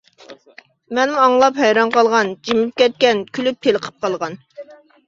[0.99, 4.43] مەنمۇ ئاڭلاپ ھەيران قالغان، جىمىپ كەتكەن، كۈلۈپ تېلىقىپ قالغان.